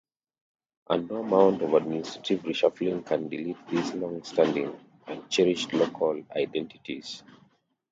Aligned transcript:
And 0.89 1.07
no 1.07 1.17
amount 1.17 1.61
of 1.61 1.75
administrative 1.75 2.41
reshuffling 2.41 3.05
can 3.05 3.29
delete 3.29 3.67
these 3.67 3.93
longstanding 3.93 4.75
and 5.05 5.29
cherished 5.29 5.73
local 5.73 6.23
identities. 6.35 7.21